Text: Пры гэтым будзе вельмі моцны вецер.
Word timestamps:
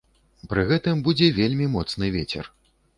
Пры 0.53 0.63
гэтым 0.71 1.05
будзе 1.09 1.29
вельмі 1.39 1.71
моцны 1.77 2.13
вецер. 2.21 2.55